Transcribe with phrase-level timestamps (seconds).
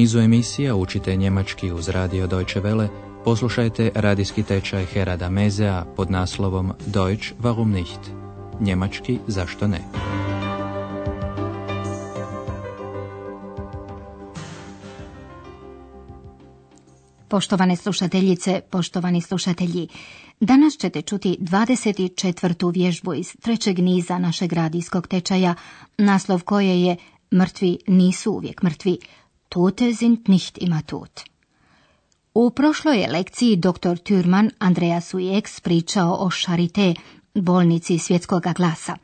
[0.00, 2.88] nizu emisija učite njemački uz radio Deutsche Welle,
[3.24, 8.00] poslušajte radijski tečaj Herada Mezea pod naslovom Deutsch warum nicht?
[8.60, 9.80] Njemački zašto ne?
[17.28, 19.88] Poštovane slušateljice, poštovani slušatelji,
[20.40, 22.72] danas ćete čuti 24.
[22.72, 25.54] vježbu iz trećeg niza našeg radijskog tečaja,
[25.98, 26.96] naslov koje je
[27.34, 28.98] Mrtvi nisu uvijek mrtvi,
[29.50, 31.22] Tote sind nicht immer tot.
[32.34, 33.98] U prošloj je lekciji dr.
[33.98, 36.94] Thürmann Andreas Ujeks pričao o Charité,
[37.34, 38.96] bolnici svjetskog glasa.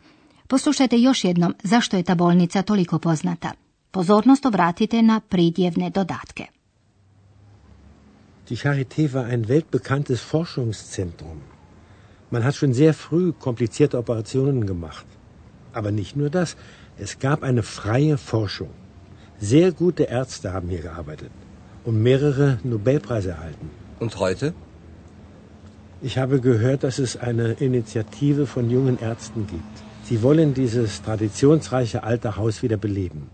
[0.48, 3.52] Poslušajte još jednom zašto je ta bolnica toliko poznata.
[3.90, 6.46] Pozornost obratite na pridjevne dodatke.
[8.48, 11.40] Die Charité war ein weltbekanntes Forschungszentrum.
[12.30, 15.06] Man hat schon sehr früh komplizierte Operationen gemacht.
[15.72, 16.56] Aber nicht nur das,
[16.98, 18.85] es gab eine freie Forschung.
[19.40, 21.30] Sehr gute Ärzte haben hier gearbeitet
[21.84, 23.70] und mehrere Nobelpreise erhalten.
[24.00, 24.54] Und heute?
[26.02, 29.76] Ich habe gehört, dass es eine Initiative von jungen Ärzten gibt.
[30.04, 33.30] Sie wollen dieses traditionsreiche alte Haus wieder beleben.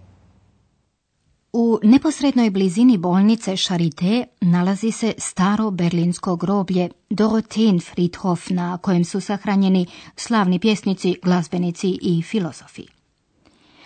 [1.54, 9.20] U neposrednoj blizini bolnice Charité nalazi se staro berlinsko groblje Dorotheen Friedhof na kojem su
[9.20, 13.01] sahranjeni slavni pjesnici, glazbenici i filozofi.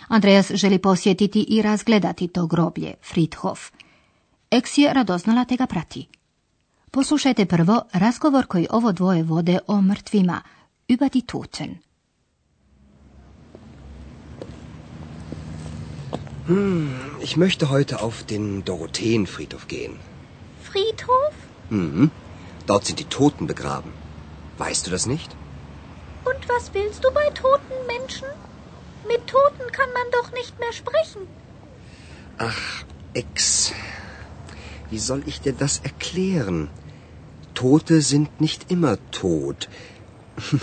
[0.07, 3.71] Andreas želi posjetiti i razgledati to groblje, Friedhof.
[4.51, 6.07] Eks je radoznala te ga prati.
[6.91, 10.41] Poslušajte prvo razgovor koji ovo dvoje vode o mrtvima,
[10.87, 11.75] über die Toten.
[16.47, 16.87] Hm,
[17.21, 19.93] ich möchte heute auf den Dorotheenfriedhof gehen.
[20.63, 21.33] Friedhof?
[21.69, 22.09] Mhm.
[22.67, 23.91] Dort sind die Toten begraben.
[24.57, 25.35] Weißt du das nicht?
[26.25, 28.27] Und was willst du bei toten Menschen?
[29.05, 31.27] Mit Toten kann man doch nicht mehr sprechen.
[32.37, 33.73] Ach, Ex.
[34.89, 36.69] Wie soll ich dir das erklären?
[37.53, 39.69] Tote sind nicht immer tot.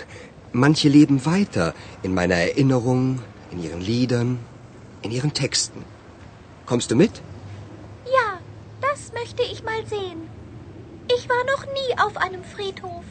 [0.53, 4.39] Manche leben weiter in meiner Erinnerung, in ihren Liedern,
[5.03, 5.85] in ihren Texten.
[6.67, 7.21] Kommst du mit?
[8.07, 8.39] Ja,
[8.81, 10.31] das möchte ich mal sehen.
[11.17, 13.05] Ich war noch nie auf einem Friedhof.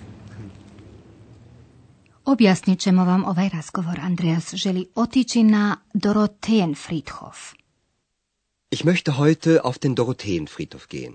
[2.26, 4.00] Objasnit ćemo vam ovaj razgovor.
[4.00, 7.54] Andreas želi otići na Dorotheen Friedhof.
[8.72, 11.14] Ich möchte heute auf den Dorotheenfriedhof gehen.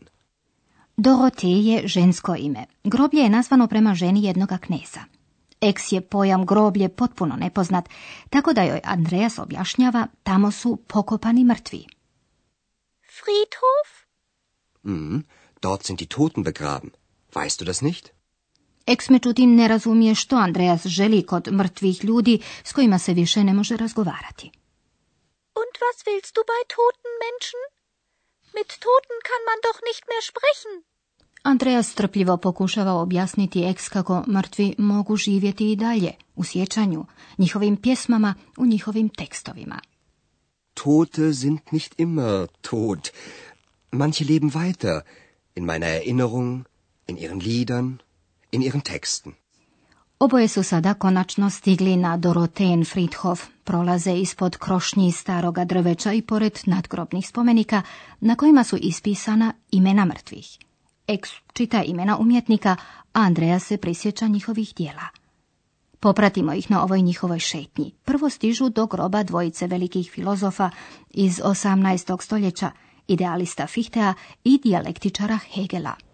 [0.97, 2.67] Dorotej je žensko ime.
[2.85, 5.01] Groblje je nazvano prema ženi jednoga kneza.
[5.61, 7.89] Eks je pojam groblje potpuno nepoznat,
[8.31, 11.87] tako da joj Andreas objašnjava tamo su pokopani mrtvi.
[13.03, 13.89] Friedhof?
[14.83, 15.19] Mhm,
[15.63, 16.91] dort sind die Toten begraben.
[17.35, 18.18] Weißt du das nicht?
[18.93, 23.55] Eks međutim ne razumije što Andreas želi kod mrtvih ljudi s kojima se više ne
[23.55, 24.51] može razgovarati.
[25.61, 27.61] Und was willst du bei toten Menschen?
[28.57, 30.75] Mit Toten kann man doch nicht mehr sprechen.
[31.43, 37.05] Andreas strpljivo pokušava objasniti eks kako mrtvi mogu živjeti i dalje, u sjećanju,
[37.39, 39.81] njihovim pjesmama, u njihovim tekstovima.
[40.75, 43.09] Tote sind nicht immer tot.
[43.91, 45.01] Manche leben weiter
[45.55, 46.65] in meiner Erinnerung,
[47.07, 47.99] in ihren Liedern,
[48.53, 49.33] in ihren Texten.
[50.19, 56.59] Oboje su sada konačno stigli na Dorotheen Friedhof, prolaze ispod krošnji staroga drveća i pored
[56.67, 57.83] nadgrobnih spomenika
[58.21, 60.59] na kojima su ispisana imena mrtvih.
[61.07, 62.77] Eks čita imena umjetnika,
[63.13, 65.07] a Andreja se prisjeća njihovih dijela.
[66.01, 67.95] Popratimo ih na ovoj njihovoj šetnji.
[68.05, 70.71] Prvo stižu do groba dvojice velikih filozofa
[71.11, 72.23] iz 18.
[72.23, 72.71] stoljeća,
[73.09, 76.08] idealista Fichtea i dijalektičara Hegela.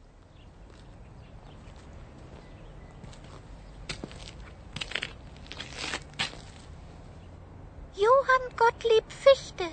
[8.24, 9.64] Johann Gottlieb Fichte.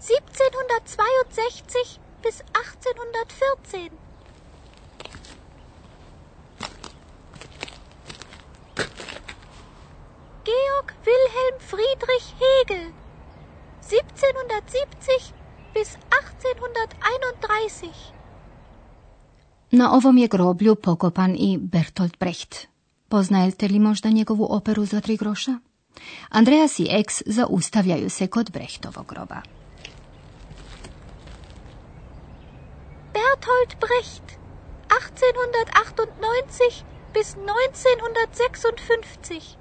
[0.00, 3.90] 1762 bis 1814.
[10.44, 12.92] Georg Wilhelm Friedrich Hegel.
[13.80, 15.34] 1770
[15.74, 18.12] bis 1831.
[19.70, 22.68] Na ovom je groblju pokopan i Bertolt Brecht.
[23.08, 25.58] Poznajete li možda njegovu operu za tri groša?
[26.28, 29.40] Andreas i Eks zaustavljaju se kod Brechtovog groba.
[33.12, 34.22] Bertolt Brecht.
[34.88, 36.82] 1898
[37.14, 39.56] bis 1956.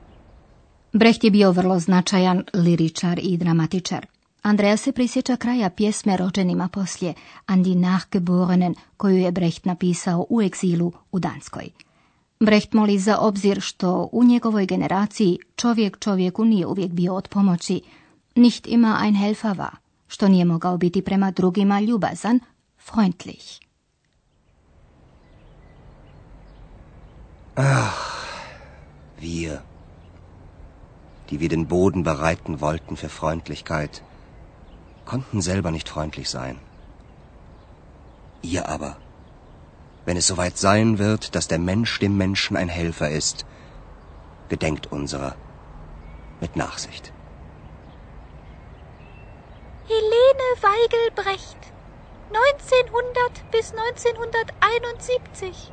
[0.94, 4.06] Brecht je bio vrlo značajan liričar i dramatičar.
[4.42, 7.14] Andreja se prisjeća kraja pjesme rođenima poslije,
[7.46, 11.70] Andi Nachgeborenen, koju je Brecht napisao u egzilu u Danskoj.
[12.46, 17.82] Brecht moli za obzir što u njegovoj generaciji čovjek čovjeku nije uvijek bio od pomoći,
[18.36, 19.76] nicht ima ein Helfer war,
[20.08, 22.40] što nije mogao biti prema drugima ljubazan,
[22.86, 23.60] freundlich.
[27.56, 28.26] Ach,
[29.22, 29.58] wir,
[31.30, 34.02] die wir den Boden bereiten wollten für Freundlichkeit,
[35.06, 36.56] konnten selber nicht freundlich sein.
[38.44, 38.94] Ihr aber,
[40.06, 43.46] wenn es soweit sein wird, dass der Mensch dem Menschen ein Helfer ist,
[44.50, 45.36] gedenkt unserer
[46.42, 47.14] mit Nachsicht.
[49.88, 51.58] Helene Weigelbrecht,
[52.32, 55.72] 1900 bis 1971.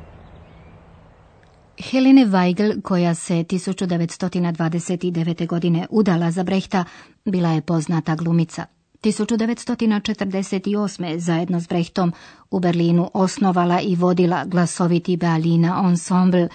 [1.91, 5.47] Helene Weigel, koja se 1929.
[5.47, 6.85] godine udala za Brehta,
[7.25, 8.65] bila je poznata glumica.
[9.01, 11.17] 1948.
[11.17, 12.13] zajedno s Brechtom
[12.51, 16.47] u Berlinu osnovala i vodila glasoviti Berlina Ensemble,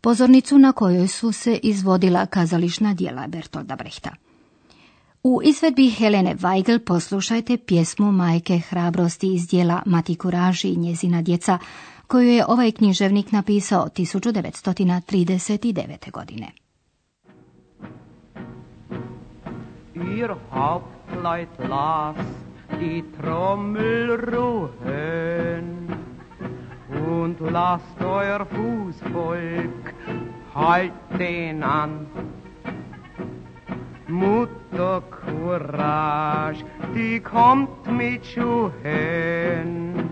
[0.00, 4.10] pozornicu na kojoj su se izvodila kazališna dijela Bertolda Brehta.
[5.22, 11.58] U izvedbi Helene Weigel poslušajte pjesmu Majke hrabrosti iz dijela Mati Kuraži i njezina djeca,
[12.06, 16.10] koju je ovaj književnik napisao 1939.
[16.10, 16.61] godine.
[20.10, 22.16] Ihr Hauptleut las
[22.80, 25.88] die Trommel ruhen
[26.88, 29.94] und lasst euer Fußvolk
[30.54, 32.06] halt den an.
[34.08, 36.64] Mutter Courage,
[36.94, 40.10] die kommt mit Schuhen,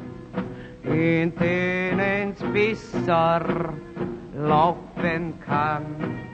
[0.84, 3.72] in denen's besser
[4.34, 6.29] laufen kann.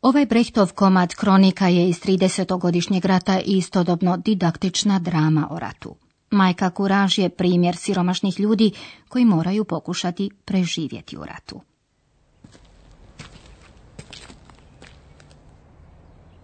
[0.01, 5.97] Ovaj Brechtov komad kronika je iz 30-godišnjeg rata i istodobno didaktična drama o ratu.
[6.31, 8.73] Majka Kuraž je primjer siromašnih ljudi
[9.09, 11.61] koji moraju pokušati preživjeti u ratu.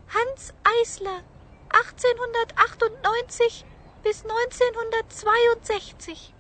[0.07, 1.32] Hans Eisler,
[1.73, 3.65] 1898
[4.05, 6.33] bis 1962.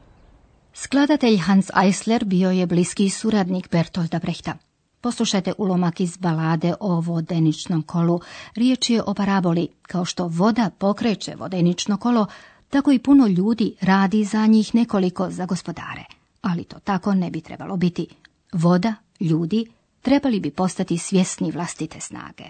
[0.74, 4.54] Skladatelj Hans Eisler bio je bliski suradnik Bertolda Brechta.
[5.00, 8.20] Poslušajte ulomak iz balade o vodeničnom kolu.
[8.54, 9.68] Riječ je o paraboli.
[9.82, 12.26] Kao što voda pokreće vodenično kolo,
[12.70, 16.04] tako i puno ljudi radi za njih nekoliko za gospodare.
[16.42, 18.06] Ali to tako ne bi trebalo biti.
[18.52, 19.66] Voda, ljudi,
[20.02, 22.44] trebali bi postati svjesni vlastite snage.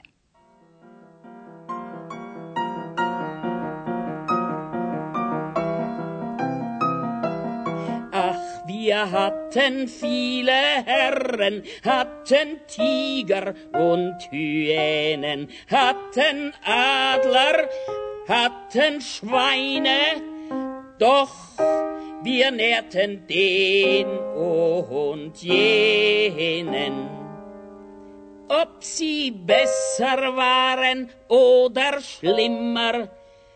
[8.84, 10.50] Wir hatten viele
[10.84, 17.68] Herren, hatten Tiger und Hyänen, hatten Adler,
[18.26, 20.20] hatten Schweine,
[20.98, 21.32] doch
[22.24, 27.08] wir nährten den und jenen.
[28.48, 33.08] Ob sie besser waren oder schlimmer,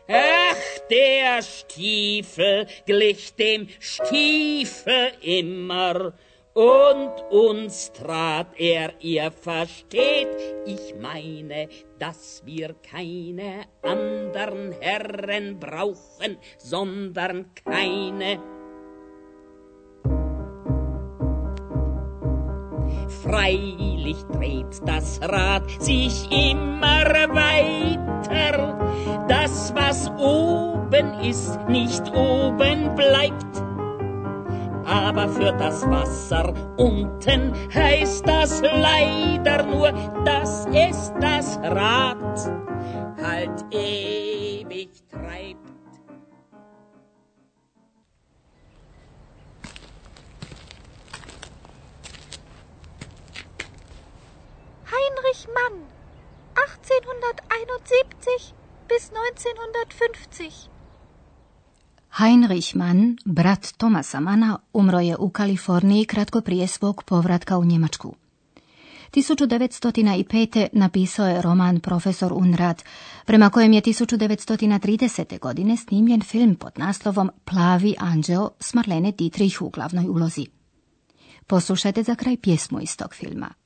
[0.09, 6.13] Ach, der Stiefel glich dem Stiefel immer,
[6.57, 10.27] und uns trat er, ihr versteht,
[10.65, 18.41] ich meine, dass wir keine andern Herren brauchen, sondern keine.
[23.23, 27.96] Freilich dreht das Rad sich immer weiter,
[28.29, 29.25] weiter.
[29.29, 33.63] Das, was oben ist, nicht oben bleibt.
[34.87, 39.93] Aber für das Wasser unten heißt das leider nur,
[40.25, 42.39] das ist das Rad,
[43.21, 45.57] halt ewig treibt.
[54.87, 55.86] Heinrich Mann.
[56.57, 58.55] 1871
[58.89, 60.71] bis 1950.
[62.19, 68.15] Heinrich Mann, brat Tomasa Mana, umro je u Kaliforniji kratko prije svog povratka u Njemačku.
[69.13, 70.69] 1905.
[70.73, 72.85] napisao je roman Profesor Unrat,
[73.27, 75.39] prema kojem je 1930.
[75.39, 80.47] godine snimljen film pod naslovom Plavi anđeo s Marlene Dietrich u glavnoj ulozi.
[81.47, 83.66] Poslušajte za kraj pjesmu iz tog filma.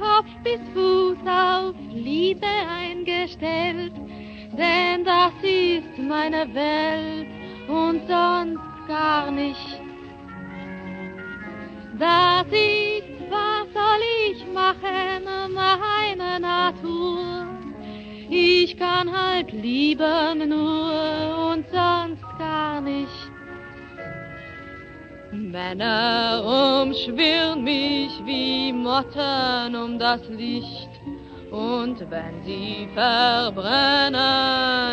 [0.00, 3.92] Kopf bis Fuß auf Liebe eingestellt,
[4.56, 7.28] denn das ist meine Welt
[7.68, 9.80] und sonst gar nicht.
[11.98, 17.46] Das ist, was soll ich machen, meine Natur.
[18.30, 23.19] Ich kann halt lieben nur und sonst gar nicht.
[25.50, 30.90] Männer umschwirren mich wie Motten um das Licht.
[31.50, 34.20] Und wenn sie verbrennen,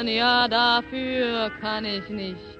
[0.08, 2.58] ja dafür kann ich nicht.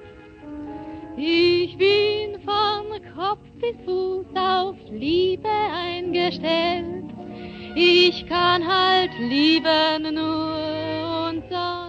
[1.18, 7.06] Ich bin von Kopf bis Fuß auf Liebe eingestellt.
[7.74, 11.87] Ich kann halt lieben nur und nicht.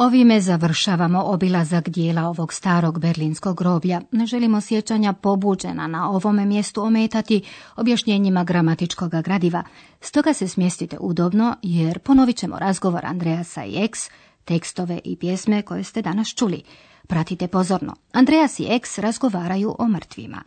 [0.00, 4.00] Ovime završavamo obilazak dijela ovog starog berlinskog groblja.
[4.12, 7.42] Ne želimo sjećanja pobuđena na ovome mjestu ometati
[7.76, 9.62] objašnjenjima gramatičkog gradiva.
[10.00, 13.98] Stoga se smjestite udobno jer ponovit ćemo razgovor Andreasa i Eks,
[14.44, 16.62] tekstove i pjesme koje ste danas čuli.
[17.06, 17.94] Pratite pozorno.
[18.12, 20.42] Andreas i Eks razgovaraju o mrtvima.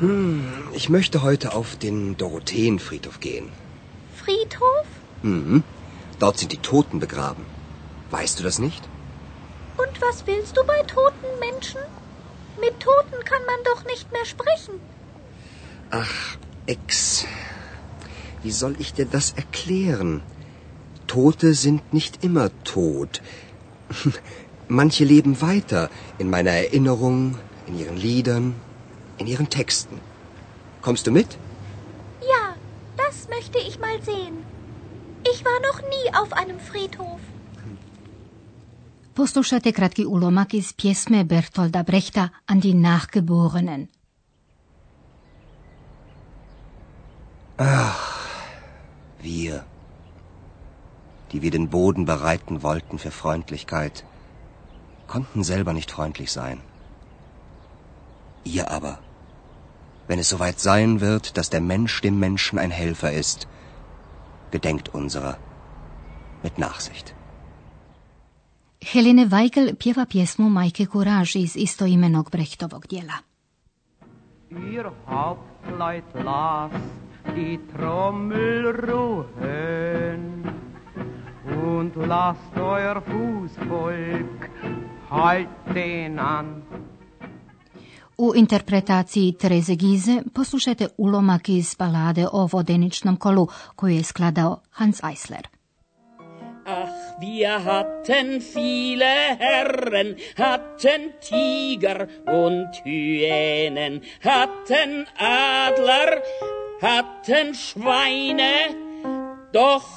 [0.00, 0.40] Hm,
[0.74, 3.44] ich möchte heute auf den Dorotheenfriedhof gehen.
[4.16, 4.86] Friedhof?
[5.22, 5.77] Mhm.
[6.18, 7.44] Dort sind die Toten begraben.
[8.10, 8.82] Weißt du das nicht?
[9.76, 11.80] Und was willst du bei toten Menschen?
[12.60, 14.80] Mit Toten kann man doch nicht mehr sprechen.
[15.90, 17.24] Ach, Ex.
[18.42, 20.22] Wie soll ich dir das erklären?
[21.06, 23.22] Tote sind nicht immer tot.
[24.68, 28.54] Manche leben weiter in meiner Erinnerung, in ihren Liedern,
[29.16, 30.00] in ihren Texten.
[30.82, 31.38] Kommst du mit?
[32.20, 32.54] Ja,
[32.96, 34.44] das möchte ich mal sehen.
[35.30, 37.20] Ich war noch nie auf einem Friedhof.
[39.14, 43.88] Poslušajte kratki ulomak iz pjesme Bertolda Brechta An die Nachgeborenen.
[47.56, 48.20] Ach,
[49.20, 49.64] wir,
[51.32, 54.04] die wir den Boden bereiten wollten für Freundlichkeit,
[55.08, 56.60] konnten selber nicht freundlich sein.
[58.44, 58.98] Ihr aber,
[60.06, 63.48] wenn es soweit sein wird, dass der Mensch dem Menschen ein Helfer ist,
[64.50, 65.38] gedenkt unserer
[66.42, 67.14] mit Nachsicht.
[68.80, 73.22] Helene Weigel pjeva pjesmu Majke Kuraž iz istoimenog Brechtovog dijela.
[74.50, 76.72] Ihr Hauptleut las
[77.34, 80.44] die Trommel ruhen
[81.44, 84.50] und lasst euer Fußvolk
[85.10, 86.62] halten an.
[88.18, 93.46] U interpretaciji Tereze Gize poslušajte ulomak iz balade o vodeničnom kolu
[93.76, 95.48] koju je skladao Hans Eisler.
[96.66, 106.20] Ach, wir hatten viele Herren, hatten Tiger und Hyänen, hatten Adler,
[106.82, 108.52] hatten Schweine,
[109.52, 109.88] doch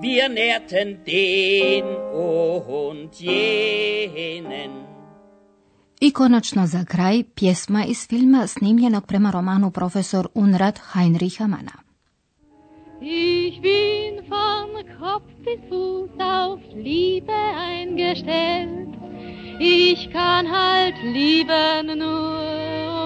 [0.00, 1.84] wir nährten den
[2.14, 4.91] und jenen.
[6.04, 11.72] I konačno za kraj pjesma iz filma snimljenog prema romanu profesor Unrat Heinricha Mana.
[13.00, 14.68] Ich bin von
[14.98, 18.88] Kopf bis Fuß auf Liebe eingestellt.
[19.60, 22.42] Ich kann halt lieben nur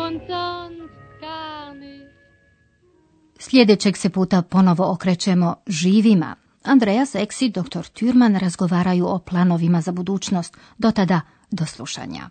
[0.07, 2.11] und sonst gar nicht.
[3.39, 6.37] Sljedećeg se puta ponovo okrećemo živima.
[6.63, 7.85] Andreas Eks i dr.
[7.95, 10.57] Türman razgovaraju o planovima za budućnost.
[10.79, 12.31] Do tada, do slušanja.